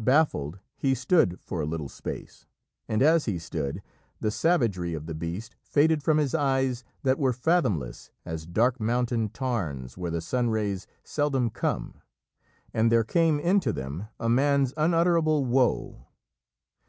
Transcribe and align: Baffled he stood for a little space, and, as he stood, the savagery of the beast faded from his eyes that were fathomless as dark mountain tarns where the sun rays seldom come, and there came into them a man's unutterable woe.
Baffled 0.00 0.58
he 0.76 0.96
stood 0.96 1.38
for 1.40 1.60
a 1.60 1.64
little 1.64 1.88
space, 1.88 2.44
and, 2.88 3.04
as 3.04 3.26
he 3.26 3.38
stood, 3.38 3.82
the 4.20 4.32
savagery 4.32 4.94
of 4.94 5.06
the 5.06 5.14
beast 5.14 5.54
faded 5.62 6.02
from 6.02 6.18
his 6.18 6.34
eyes 6.34 6.82
that 7.04 7.20
were 7.20 7.32
fathomless 7.32 8.10
as 8.24 8.46
dark 8.48 8.80
mountain 8.80 9.28
tarns 9.28 9.96
where 9.96 10.10
the 10.10 10.20
sun 10.20 10.50
rays 10.50 10.88
seldom 11.04 11.50
come, 11.50 12.02
and 12.74 12.90
there 12.90 13.04
came 13.04 13.38
into 13.38 13.72
them 13.72 14.08
a 14.18 14.28
man's 14.28 14.74
unutterable 14.76 15.44
woe. 15.44 16.06